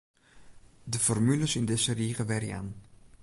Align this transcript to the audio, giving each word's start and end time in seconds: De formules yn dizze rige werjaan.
De 0.93 0.99
formules 1.07 1.53
yn 1.59 1.67
dizze 1.69 1.93
rige 2.01 2.23
werjaan. 2.31 2.69